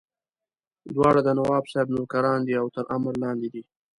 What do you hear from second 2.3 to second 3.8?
دي او تر امر لاندې دي.